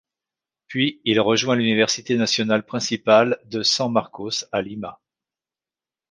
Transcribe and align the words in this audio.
Puis 0.65 0.99
il 1.05 1.19
rejoint 1.21 1.55
l’université 1.55 2.15
nationale 2.17 2.65
principale 2.65 3.39
de 3.45 3.61
San 3.61 3.91
Marcos 3.91 4.31
à 4.51 4.59
Lima. 4.63 4.99